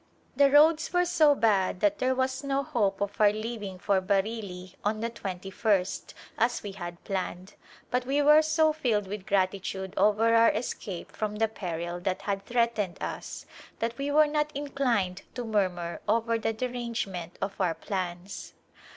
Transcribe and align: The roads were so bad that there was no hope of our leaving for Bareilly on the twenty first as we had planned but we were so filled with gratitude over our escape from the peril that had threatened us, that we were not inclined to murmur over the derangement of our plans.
The 0.35 0.49
roads 0.49 0.91
were 0.91 1.05
so 1.05 1.35
bad 1.35 1.79
that 1.81 1.99
there 1.99 2.15
was 2.15 2.43
no 2.43 2.63
hope 2.63 3.01
of 3.01 3.21
our 3.21 3.31
leaving 3.31 3.77
for 3.77 4.01
Bareilly 4.01 4.73
on 4.83 4.99
the 4.99 5.11
twenty 5.11 5.51
first 5.51 6.15
as 6.39 6.63
we 6.63 6.71
had 6.71 7.03
planned 7.03 7.53
but 7.91 8.07
we 8.07 8.19
were 8.19 8.41
so 8.41 8.73
filled 8.73 9.05
with 9.05 9.27
gratitude 9.27 9.93
over 9.97 10.33
our 10.33 10.49
escape 10.49 11.11
from 11.11 11.35
the 11.35 11.47
peril 11.47 11.99
that 11.99 12.23
had 12.23 12.43
threatened 12.47 12.97
us, 12.99 13.45
that 13.77 13.95
we 13.99 14.09
were 14.09 14.25
not 14.25 14.51
inclined 14.55 15.21
to 15.35 15.45
murmur 15.45 16.01
over 16.09 16.39
the 16.39 16.51
derangement 16.51 17.37
of 17.39 17.53
our 17.61 17.75
plans. 17.75 18.53